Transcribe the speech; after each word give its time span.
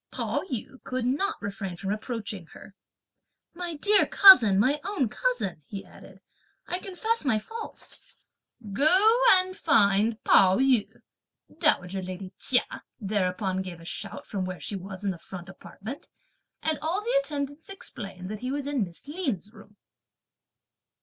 Pao 0.11 0.41
yü 0.51 0.81
could 0.83 1.05
not 1.05 1.39
refrain 1.43 1.75
from 1.77 1.93
approaching 1.93 2.47
her. 2.53 2.73
"My 3.53 3.75
dear 3.75 4.07
cousin, 4.07 4.57
my 4.57 4.79
own 4.83 5.09
cousin," 5.09 5.61
he 5.67 5.85
added, 5.85 6.21
"I 6.65 6.79
confess 6.79 7.23
my 7.23 7.37
fault!" 7.37 7.99
"Go 8.73 8.97
and 9.33 9.55
find 9.55 10.17
Pao 10.23 10.57
yü!" 10.57 10.89
dowager 11.55 12.01
lady 12.01 12.33
Chia 12.39 12.81
thereupon 12.99 13.61
gave 13.61 13.79
a 13.79 13.85
shout 13.85 14.25
from 14.25 14.43
where 14.43 14.59
she 14.59 14.75
was 14.75 15.03
in 15.03 15.11
the 15.11 15.19
front 15.19 15.49
apartment, 15.49 16.09
and 16.63 16.79
all 16.79 17.01
the 17.01 17.19
attendants 17.23 17.69
explained 17.69 18.27
that 18.31 18.39
he 18.39 18.49
was 18.51 18.65
in 18.65 18.83
Miss 18.83 19.07
Lin's 19.07 19.53
room. 19.53 19.77